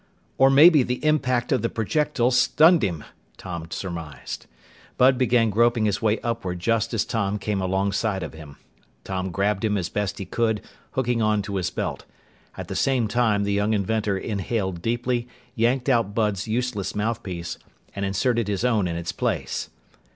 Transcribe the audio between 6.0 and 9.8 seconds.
way upward just as Tom came alongside of him. Tom grabbed him